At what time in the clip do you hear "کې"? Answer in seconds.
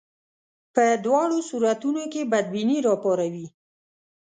2.13-2.29